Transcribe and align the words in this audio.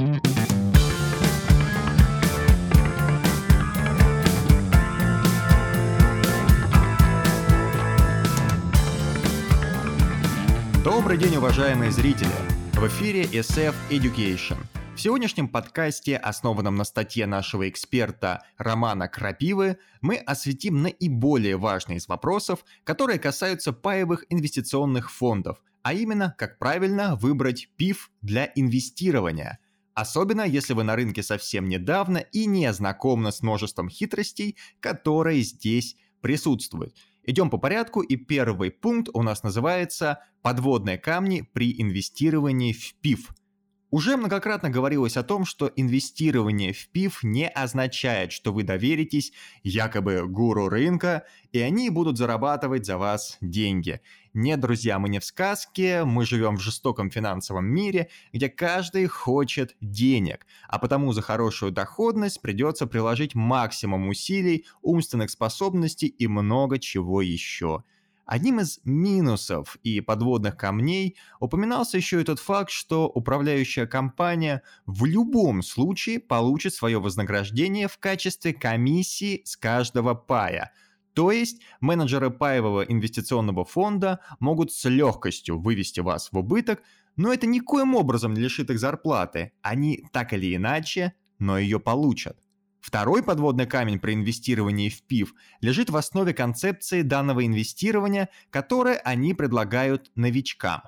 Добрый 0.00 0.14
день, 11.18 11.36
уважаемые 11.36 11.90
зрители! 11.90 12.30
В 12.72 12.86
эфире 12.86 13.24
SF 13.24 13.74
Education. 13.90 14.56
В 14.94 15.00
сегодняшнем 15.00 15.48
подкасте, 15.48 16.16
основанном 16.16 16.76
на 16.76 16.84
статье 16.84 17.26
нашего 17.26 17.68
эксперта 17.68 18.42
Романа 18.56 19.06
Крапивы, 19.06 19.76
мы 20.00 20.16
осветим 20.16 20.80
наиболее 20.80 21.58
важные 21.58 21.98
из 21.98 22.08
вопросов, 22.08 22.64
которые 22.84 23.18
касаются 23.18 23.74
паевых 23.74 24.24
инвестиционных 24.30 25.10
фондов, 25.10 25.62
а 25.82 25.92
именно, 25.92 26.34
как 26.38 26.58
правильно 26.58 27.16
выбрать 27.16 27.68
ПИФ 27.76 28.10
для 28.22 28.50
инвестирования– 28.54 29.58
Особенно, 29.94 30.42
если 30.42 30.72
вы 30.72 30.84
на 30.84 30.96
рынке 30.96 31.22
совсем 31.22 31.68
недавно 31.68 32.18
и 32.18 32.46
не 32.46 32.72
знакомы 32.72 33.32
с 33.32 33.42
множеством 33.42 33.88
хитростей, 33.88 34.56
которые 34.80 35.42
здесь 35.42 35.96
присутствуют. 36.20 36.94
Идем 37.24 37.50
по 37.50 37.58
порядку, 37.58 38.00
и 38.00 38.16
первый 38.16 38.70
пункт 38.70 39.10
у 39.12 39.22
нас 39.22 39.42
называется 39.42 40.20
«Подводные 40.42 40.98
камни 40.98 41.42
при 41.52 41.80
инвестировании 41.80 42.72
в 42.72 42.94
ПИФ». 43.00 43.30
Уже 43.90 44.16
многократно 44.16 44.70
говорилось 44.70 45.16
о 45.16 45.24
том, 45.24 45.44
что 45.44 45.72
инвестирование 45.74 46.72
в 46.72 46.88
ПИФ 46.90 47.24
не 47.24 47.48
означает, 47.48 48.30
что 48.30 48.52
вы 48.52 48.62
доверитесь 48.62 49.32
якобы 49.64 50.28
гуру 50.28 50.68
рынка, 50.68 51.24
и 51.50 51.58
они 51.58 51.90
будут 51.90 52.16
зарабатывать 52.16 52.86
за 52.86 52.98
вас 52.98 53.36
деньги. 53.40 54.00
Нет, 54.32 54.60
друзья, 54.60 55.00
мы 55.00 55.08
не 55.08 55.18
в 55.18 55.24
сказке, 55.24 56.04
мы 56.04 56.24
живем 56.24 56.56
в 56.56 56.60
жестоком 56.60 57.10
финансовом 57.10 57.66
мире, 57.66 58.10
где 58.32 58.48
каждый 58.48 59.08
хочет 59.08 59.74
денег, 59.80 60.46
а 60.68 60.78
потому 60.78 61.12
за 61.12 61.22
хорошую 61.22 61.72
доходность 61.72 62.40
придется 62.40 62.86
приложить 62.86 63.34
максимум 63.34 64.06
усилий, 64.06 64.66
умственных 64.82 65.30
способностей 65.30 66.06
и 66.06 66.28
много 66.28 66.78
чего 66.78 67.22
еще. 67.22 67.82
Одним 68.30 68.60
из 68.60 68.78
минусов 68.84 69.76
и 69.82 70.00
подводных 70.00 70.56
камней 70.56 71.16
упоминался 71.40 71.96
еще 71.96 72.20
и 72.20 72.24
тот 72.24 72.38
факт, 72.38 72.70
что 72.70 73.08
управляющая 73.08 73.86
компания 73.88 74.62
в 74.86 75.04
любом 75.04 75.64
случае 75.64 76.20
получит 76.20 76.72
свое 76.72 77.00
вознаграждение 77.00 77.88
в 77.88 77.98
качестве 77.98 78.54
комиссии 78.54 79.42
с 79.44 79.56
каждого 79.56 80.14
пая. 80.14 80.70
То 81.12 81.32
есть 81.32 81.60
менеджеры 81.80 82.30
паевого 82.30 82.82
инвестиционного 82.82 83.64
фонда 83.64 84.20
могут 84.38 84.70
с 84.72 84.88
легкостью 84.88 85.58
вывести 85.58 85.98
вас 85.98 86.28
в 86.30 86.38
убыток, 86.38 86.84
но 87.16 87.32
это 87.32 87.48
никоим 87.48 87.96
образом 87.96 88.34
не 88.34 88.42
лишит 88.42 88.70
их 88.70 88.78
зарплаты. 88.78 89.50
Они 89.60 90.04
так 90.12 90.32
или 90.34 90.54
иначе, 90.54 91.14
но 91.40 91.58
ее 91.58 91.80
получат. 91.80 92.38
Второй 92.80 93.22
подводный 93.22 93.66
камень 93.66 93.98
при 93.98 94.14
инвестировании 94.14 94.88
в 94.88 95.02
ПИФ 95.02 95.34
лежит 95.60 95.90
в 95.90 95.96
основе 95.96 96.32
концепции 96.32 97.02
данного 97.02 97.46
инвестирования, 97.46 98.30
которое 98.50 98.96
они 98.96 99.34
предлагают 99.34 100.10
новичкам. 100.14 100.82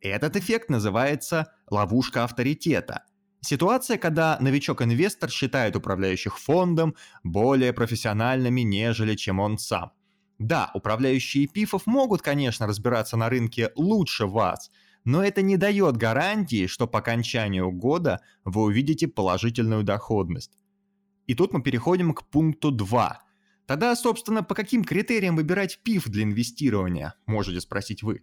Этот 0.00 0.36
эффект 0.36 0.70
называется 0.70 1.52
ловушка 1.70 2.24
авторитета. 2.24 3.04
Ситуация, 3.40 3.98
когда 3.98 4.38
новичок-инвестор 4.40 5.30
считает 5.30 5.76
управляющих 5.76 6.38
фондом 6.38 6.94
более 7.22 7.74
профессиональными, 7.74 8.62
нежели 8.62 9.14
чем 9.14 9.38
он 9.38 9.58
сам. 9.58 9.92
Да, 10.38 10.70
управляющие 10.74 11.46
ПИФов 11.46 11.86
могут, 11.86 12.22
конечно, 12.22 12.66
разбираться 12.66 13.18
на 13.18 13.28
рынке 13.28 13.70
лучше 13.76 14.26
вас, 14.26 14.70
но 15.04 15.22
это 15.22 15.42
не 15.42 15.58
дает 15.58 15.98
гарантии, 15.98 16.66
что 16.66 16.86
по 16.86 17.00
окончанию 17.00 17.70
года 17.70 18.20
вы 18.44 18.62
увидите 18.62 19.08
положительную 19.08 19.84
доходность. 19.84 20.58
И 21.26 21.34
тут 21.34 21.52
мы 21.52 21.62
переходим 21.62 22.12
к 22.12 22.24
пункту 22.24 22.70
2. 22.70 23.20
Тогда, 23.66 23.96
собственно, 23.96 24.42
по 24.42 24.54
каким 24.54 24.84
критериям 24.84 25.36
выбирать 25.36 25.80
ПИФ 25.82 26.08
для 26.08 26.24
инвестирования, 26.24 27.14
можете 27.26 27.60
спросить 27.60 28.02
вы. 28.02 28.22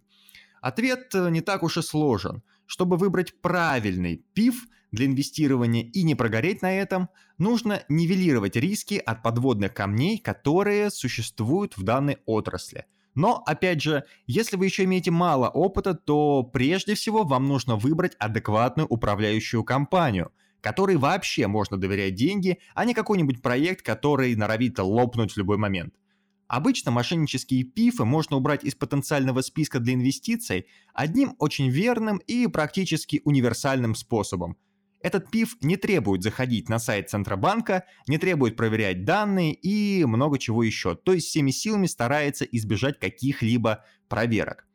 Ответ 0.60 1.12
э, 1.14 1.30
не 1.30 1.40
так 1.40 1.64
уж 1.64 1.76
и 1.78 1.82
сложен. 1.82 2.42
Чтобы 2.66 2.96
выбрать 2.96 3.40
правильный 3.40 4.24
ПИФ 4.34 4.68
для 4.92 5.06
инвестирования 5.06 5.82
и 5.82 6.04
не 6.04 6.14
прогореть 6.14 6.62
на 6.62 6.72
этом, 6.72 7.08
нужно 7.38 7.82
нивелировать 7.88 8.54
риски 8.54 9.02
от 9.04 9.22
подводных 9.22 9.74
камней, 9.74 10.18
которые 10.18 10.90
существуют 10.90 11.76
в 11.76 11.82
данной 11.82 12.18
отрасли. 12.24 12.86
Но, 13.14 13.42
опять 13.44 13.82
же, 13.82 14.04
если 14.26 14.56
вы 14.56 14.66
еще 14.66 14.84
имеете 14.84 15.10
мало 15.10 15.48
опыта, 15.48 15.94
то 15.94 16.44
прежде 16.44 16.94
всего 16.94 17.24
вам 17.24 17.48
нужно 17.48 17.74
выбрать 17.74 18.14
адекватную 18.20 18.86
управляющую 18.86 19.64
компанию– 19.64 20.30
которой 20.62 20.96
вообще 20.96 21.46
можно 21.46 21.76
доверять 21.76 22.14
деньги, 22.14 22.58
а 22.74 22.86
не 22.86 22.94
какой-нибудь 22.94 23.42
проект, 23.42 23.84
который 23.84 24.34
норовит 24.34 24.78
лопнуть 24.78 25.32
в 25.32 25.36
любой 25.36 25.58
момент. 25.58 25.92
Обычно 26.48 26.90
мошеннические 26.90 27.64
пифы 27.64 28.04
можно 28.04 28.36
убрать 28.36 28.62
из 28.62 28.74
потенциального 28.74 29.40
списка 29.40 29.80
для 29.80 29.94
инвестиций 29.94 30.66
одним 30.94 31.34
очень 31.38 31.68
верным 31.68 32.18
и 32.18 32.46
практически 32.46 33.20
универсальным 33.24 33.94
способом. 33.94 34.56
Этот 35.00 35.30
пиф 35.30 35.56
не 35.62 35.76
требует 35.76 36.22
заходить 36.22 36.68
на 36.68 36.78
сайт 36.78 37.10
Центробанка, 37.10 37.84
не 38.06 38.18
требует 38.18 38.56
проверять 38.56 39.04
данные 39.04 39.52
и 39.52 40.04
много 40.04 40.38
чего 40.38 40.62
еще, 40.62 40.94
то 40.94 41.12
есть 41.12 41.26
всеми 41.26 41.50
силами 41.50 41.86
старается 41.86 42.44
избежать 42.44 43.00
каких-либо 43.00 43.84
проверок. 44.08 44.68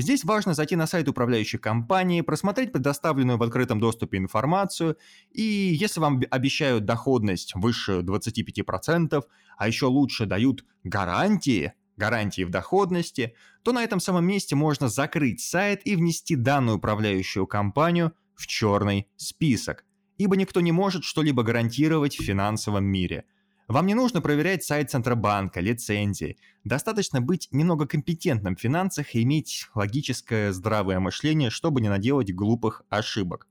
Здесь 0.00 0.22
важно 0.22 0.54
зайти 0.54 0.76
на 0.76 0.86
сайт 0.86 1.08
управляющей 1.08 1.58
компании, 1.58 2.20
просмотреть 2.20 2.70
предоставленную 2.70 3.36
в 3.36 3.42
открытом 3.42 3.80
доступе 3.80 4.18
информацию, 4.18 4.96
и 5.32 5.42
если 5.42 5.98
вам 5.98 6.22
обещают 6.30 6.84
доходность 6.84 7.52
выше 7.56 8.02
25%, 8.02 9.24
а 9.56 9.66
еще 9.66 9.86
лучше 9.86 10.26
дают 10.26 10.64
гарантии, 10.84 11.72
гарантии 11.96 12.44
в 12.44 12.50
доходности, 12.50 13.34
то 13.64 13.72
на 13.72 13.82
этом 13.82 13.98
самом 13.98 14.24
месте 14.24 14.54
можно 14.54 14.88
закрыть 14.88 15.40
сайт 15.40 15.80
и 15.84 15.96
внести 15.96 16.36
данную 16.36 16.76
управляющую 16.76 17.48
компанию 17.48 18.12
в 18.36 18.46
черный 18.46 19.08
список, 19.16 19.84
ибо 20.16 20.36
никто 20.36 20.60
не 20.60 20.70
может 20.70 21.02
что-либо 21.02 21.42
гарантировать 21.42 22.16
в 22.16 22.22
финансовом 22.22 22.84
мире– 22.84 23.24
вам 23.68 23.86
не 23.86 23.94
нужно 23.94 24.22
проверять 24.22 24.64
сайт 24.64 24.90
Центробанка, 24.90 25.60
лицензии. 25.60 26.38
Достаточно 26.64 27.20
быть 27.20 27.48
немного 27.52 27.86
компетентным 27.86 28.56
в 28.56 28.60
финансах 28.60 29.14
и 29.14 29.22
иметь 29.22 29.68
логическое 29.74 30.52
здравое 30.52 30.98
мышление, 31.00 31.50
чтобы 31.50 31.82
не 31.82 31.90
наделать 31.90 32.34
глупых 32.34 32.82
ошибок. 32.88 33.46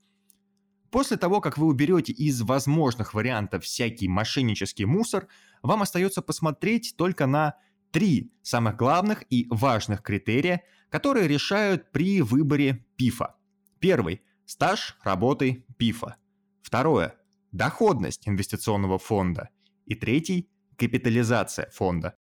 После 0.89 1.17
того, 1.17 1.39
как 1.39 1.57
вы 1.59 1.67
уберете 1.67 2.13
из 2.13 2.41
возможных 2.41 3.13
вариантов 3.13 3.63
всякий 3.63 4.07
мошеннический 4.07 4.85
мусор, 4.85 5.27
вам 5.61 5.83
остается 5.83 6.23
посмотреть 6.23 6.95
только 6.97 7.27
на 7.27 7.55
три 7.91 8.31
самых 8.41 8.75
главных 8.75 9.23
и 9.29 9.45
важных 9.51 10.01
критерия, 10.01 10.63
которые 10.89 11.27
решают 11.27 11.91
при 11.91 12.21
выборе 12.21 12.85
ПИФа. 12.95 13.35
Первый– 13.79 14.21
стаж 14.45 14.97
работы 15.03 15.65
ПИФа. 15.77 16.15
Второе– 16.63 17.15
доходность 17.51 18.27
инвестиционного 18.27 18.97
фонда. 18.97 19.49
И 19.87 19.95
третий– 19.95 20.49
капитализация 20.77 21.69
фонда. 21.71 22.15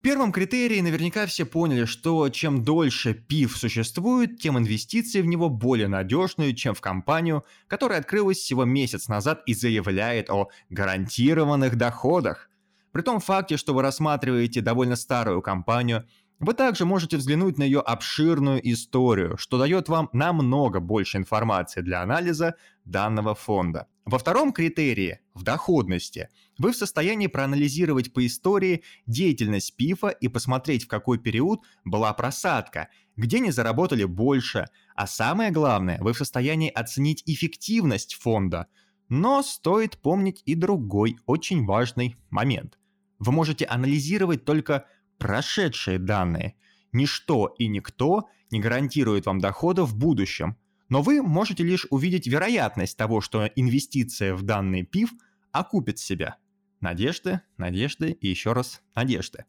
В 0.00 0.02
первом 0.02 0.32
критерии 0.32 0.80
наверняка 0.80 1.26
все 1.26 1.44
поняли, 1.44 1.84
что 1.84 2.28
чем 2.30 2.64
дольше 2.64 3.14
ПИФ 3.14 3.56
существует, 3.56 4.40
тем 4.40 4.58
инвестиции 4.58 5.20
в 5.20 5.26
него 5.26 5.48
более 5.48 5.86
надежные, 5.86 6.56
чем 6.56 6.74
в 6.74 6.80
компанию, 6.80 7.44
которая 7.68 8.00
открылась 8.00 8.38
всего 8.38 8.64
месяц 8.64 9.06
назад 9.06 9.42
и 9.46 9.54
заявляет 9.54 10.28
о 10.30 10.48
гарантированных 10.70 11.76
доходах. 11.76 12.50
При 12.90 13.02
том 13.02 13.20
факте, 13.20 13.56
что 13.56 13.74
вы 13.74 13.82
рассматриваете 13.82 14.60
довольно 14.60 14.96
старую 14.96 15.40
компанию, 15.40 16.04
вы 16.40 16.54
также 16.54 16.84
можете 16.84 17.18
взглянуть 17.18 17.56
на 17.58 17.62
ее 17.62 17.78
обширную 17.78 18.60
историю, 18.72 19.36
что 19.36 19.58
дает 19.58 19.88
вам 19.88 20.08
намного 20.12 20.80
больше 20.80 21.18
информации 21.18 21.82
для 21.82 22.02
анализа 22.02 22.56
данного 22.84 23.36
фонда. 23.36 23.86
Во 24.04 24.18
втором 24.18 24.52
критерии, 24.52 25.20
в 25.34 25.42
доходности, 25.42 26.28
вы 26.58 26.72
в 26.72 26.76
состоянии 26.76 27.26
проанализировать 27.26 28.12
по 28.12 28.24
истории 28.26 28.82
деятельность 29.06 29.76
ПИФа 29.76 30.08
и 30.08 30.28
посмотреть, 30.28 30.84
в 30.84 30.88
какой 30.88 31.18
период 31.18 31.60
была 31.84 32.12
просадка, 32.12 32.88
где 33.16 33.40
не 33.40 33.50
заработали 33.50 34.04
больше, 34.04 34.66
а 34.94 35.06
самое 35.06 35.50
главное, 35.50 35.98
вы 36.00 36.12
в 36.12 36.18
состоянии 36.18 36.70
оценить 36.70 37.22
эффективность 37.26 38.14
фонда. 38.14 38.66
Но 39.08 39.42
стоит 39.42 39.98
помнить 39.98 40.42
и 40.46 40.54
другой 40.54 41.18
очень 41.26 41.64
важный 41.64 42.16
момент. 42.30 42.78
Вы 43.18 43.32
можете 43.32 43.64
анализировать 43.66 44.44
только 44.44 44.86
прошедшие 45.18 45.98
данные. 45.98 46.56
Ничто 46.92 47.54
и 47.58 47.68
никто 47.68 48.28
не 48.50 48.60
гарантирует 48.60 49.26
вам 49.26 49.38
дохода 49.38 49.84
в 49.84 49.96
будущем, 49.96 50.56
но 50.92 51.00
вы 51.00 51.22
можете 51.22 51.62
лишь 51.64 51.86
увидеть 51.88 52.26
вероятность 52.26 52.98
того, 52.98 53.22
что 53.22 53.46
инвестиция 53.46 54.34
в 54.34 54.42
данный 54.42 54.82
ПИФ 54.82 55.10
окупит 55.50 55.98
себя. 55.98 56.36
Надежды, 56.82 57.40
надежды 57.56 58.10
и 58.10 58.28
еще 58.28 58.52
раз 58.52 58.82
надежды. 58.94 59.46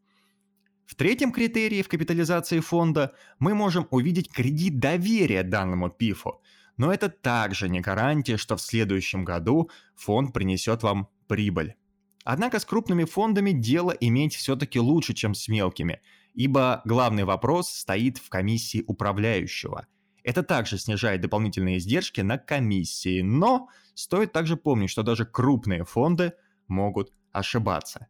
В 0.86 0.96
третьем 0.96 1.34
критерии 1.34 1.82
в 1.82 1.90
капитализации 1.90 2.62
фонда 2.62 3.14
мы 3.40 3.56
можем 3.56 3.90
увидеть 3.92 4.32
кредит 4.32 4.80
доверия 4.80 5.44
данному 5.44 5.90
ПИФу. 5.90 6.42
но 6.78 6.94
это 6.94 7.10
также 7.10 7.68
не 7.68 7.82
гарантия, 7.82 8.38
что 8.38 8.56
в 8.56 8.62
следующем 8.62 9.26
году 9.26 9.70
фонд 9.96 10.32
принесет 10.32 10.82
вам 10.82 11.10
прибыль. 11.28 11.76
Однако 12.24 12.58
с 12.62 12.64
крупными 12.64 13.04
фондами 13.04 13.52
дело 13.52 13.92
иметь 13.92 14.34
все-таки 14.34 14.80
лучше, 14.80 15.14
чем 15.14 15.34
с 15.34 15.50
мелкими, 15.50 16.00
ибо 16.34 16.82
главный 16.86 17.26
вопрос 17.26 17.70
стоит 17.70 18.18
в 18.18 18.30
комиссии 18.30 18.86
управляющего. 18.88 19.88
Это 20.24 20.42
также 20.42 20.78
снижает 20.78 21.22
дополнительные 21.22 21.78
издержки 21.78 22.22
на 22.22 22.38
комиссии, 22.38 23.22
но 23.22 23.70
стоит 23.94 24.32
также 24.32 24.56
помнить, 24.56 24.90
что 24.90 25.04
даже 25.04 25.26
крупные 25.26 25.84
фонды 25.86 26.34
могут 26.68 27.12
ошибаться. 27.32 28.08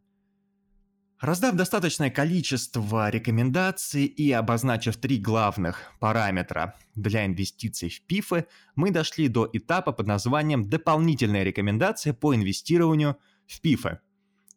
Раздав 1.20 1.54
достаточное 1.54 2.10
количество 2.10 3.08
рекомендаций 3.08 4.04
и 4.04 4.30
обозначив 4.32 4.96
три 4.96 5.18
главных 5.18 5.92
параметра 5.98 6.74
для 6.94 7.24
инвестиций 7.24 7.88
в 7.88 8.02
ПИФы, 8.02 8.46
мы 8.74 8.90
дошли 8.90 9.28
до 9.28 9.48
этапа 9.52 9.92
под 9.92 10.06
названием 10.06 10.68
«Дополнительная 10.68 11.42
рекомендация 11.42 12.12
по 12.12 12.34
инвестированию 12.34 13.16
в 13.46 13.60
ПИФы». 13.60 14.00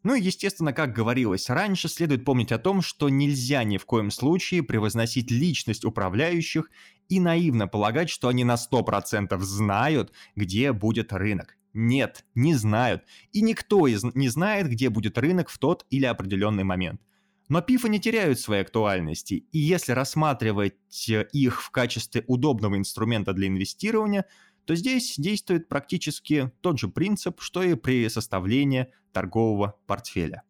Ну 0.02 0.14
и, 0.14 0.22
естественно, 0.22 0.72
как 0.72 0.92
говорилось 0.92 1.50
раньше, 1.50 1.88
следует 1.88 2.24
помнить 2.24 2.52
о 2.52 2.58
том, 2.58 2.82
что 2.82 3.08
нельзя 3.08 3.64
ни 3.64 3.78
в 3.78 3.84
коем 3.84 4.10
случае 4.10 4.62
превозносить 4.62 5.30
личность 5.30 5.84
управляющих 5.84 6.70
и 7.08 7.20
наивно 7.20 7.66
полагать, 7.66 8.10
что 8.10 8.28
они 8.28 8.44
на 8.44 8.54
100% 8.54 9.38
знают, 9.40 10.12
где 10.36 10.72
будет 10.72 11.12
рынок. 11.12 11.56
Нет, 11.72 12.24
не 12.34 12.54
знают. 12.54 13.04
И 13.32 13.42
никто 13.42 13.86
из 13.86 14.02
не 14.14 14.28
знает, 14.28 14.68
где 14.68 14.88
будет 14.88 15.18
рынок 15.18 15.48
в 15.48 15.58
тот 15.58 15.84
или 15.90 16.04
определенный 16.04 16.64
момент. 16.64 17.00
Но 17.48 17.62
пифы 17.62 17.88
не 17.88 17.98
теряют 17.98 18.38
своей 18.38 18.62
актуальности, 18.62 19.46
и 19.52 19.58
если 19.58 19.92
рассматривать 19.92 21.08
э, 21.08 21.26
их 21.32 21.62
в 21.62 21.70
качестве 21.70 22.22
удобного 22.26 22.76
инструмента 22.76 23.32
для 23.32 23.48
инвестирования, 23.48 24.26
то 24.68 24.74
здесь 24.74 25.14
действует 25.16 25.66
практически 25.66 26.52
тот 26.60 26.78
же 26.78 26.88
принцип, 26.88 27.40
что 27.40 27.62
и 27.62 27.74
при 27.74 28.06
составлении 28.10 28.88
торгового 29.12 29.80
портфеля. 29.86 30.42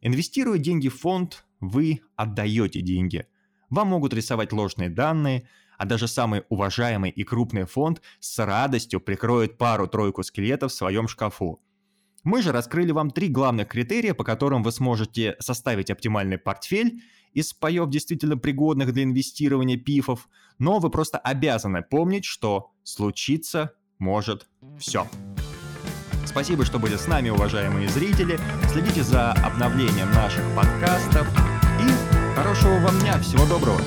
Инвестируя 0.00 0.56
деньги 0.56 0.88
в 0.88 0.98
фонд, 0.98 1.44
вы 1.60 2.00
отдаете 2.16 2.80
деньги. 2.80 3.26
Вам 3.68 3.88
могут 3.88 4.14
рисовать 4.14 4.54
ложные 4.54 4.88
данные, 4.88 5.46
а 5.76 5.84
даже 5.84 6.08
самый 6.08 6.44
уважаемый 6.48 7.10
и 7.10 7.22
крупный 7.22 7.66
фонд 7.66 8.00
с 8.18 8.42
радостью 8.42 8.98
прикроет 8.98 9.58
пару-тройку 9.58 10.22
скелетов 10.22 10.72
в 10.72 10.74
своем 10.74 11.06
шкафу. 11.06 11.60
Мы 12.24 12.40
же 12.40 12.52
раскрыли 12.52 12.92
вам 12.92 13.10
три 13.10 13.28
главных 13.28 13.68
критерия, 13.68 14.14
по 14.14 14.24
которым 14.24 14.62
вы 14.62 14.72
сможете 14.72 15.36
составить 15.38 15.90
оптимальный 15.90 16.38
портфель 16.38 17.02
из 17.32 17.52
паев 17.52 17.88
действительно 17.88 18.36
пригодных 18.36 18.92
для 18.92 19.04
инвестирования 19.04 19.76
пифов, 19.76 20.28
но 20.58 20.78
вы 20.78 20.90
просто 20.90 21.18
обязаны 21.18 21.82
помнить, 21.82 22.24
что 22.24 22.70
случиться 22.82 23.72
может 23.98 24.48
все. 24.78 25.06
Спасибо, 26.26 26.64
что 26.64 26.78
были 26.78 26.96
с 26.96 27.08
нами, 27.08 27.30
уважаемые 27.30 27.88
зрители. 27.88 28.38
Следите 28.70 29.02
за 29.02 29.32
обновлением 29.32 30.10
наших 30.12 30.44
подкастов. 30.54 31.26
И 31.80 32.34
хорошего 32.36 32.78
вам 32.78 32.98
дня. 33.00 33.18
Всего 33.18 33.46
доброго. 33.46 33.80